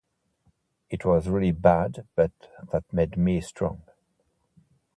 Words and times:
It 0.89 1.05
was 1.05 1.29
really 1.29 1.51
bad, 1.51 2.07
but 2.15 2.31
that 2.71 2.91
made 2.91 3.17
me 3.17 3.39
strong. 3.39 3.83